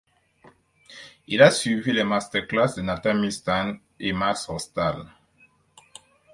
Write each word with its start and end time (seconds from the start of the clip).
Il 1.27 1.43
a 1.43 1.51
suivi 1.51 1.93
les 1.93 2.03
masterclass 2.13 2.73
de 2.73 2.81
Nathan 2.81 3.13
Milstein 3.19 3.77
et 3.99 4.13
Max 4.13 4.47
Rostal. 4.47 5.05